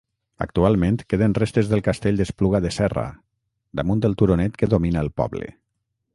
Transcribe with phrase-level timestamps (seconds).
[0.43, 3.05] Actualment queden restes del castell d'Espluga de Serra,
[3.81, 5.55] damunt del turonet que domina el poble.